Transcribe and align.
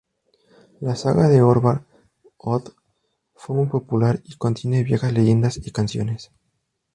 La 0.79 0.95
"saga 0.95 1.27
de 1.29 1.41
Örvar-Oddr", 1.43 2.73
fue 3.35 3.55
muy 3.55 3.67
popular 3.67 4.19
y 4.23 4.35
contiene 4.35 4.81
viejas 4.83 5.13
leyendas 5.13 5.57
y 5.57 5.69
canciones. 5.69 6.31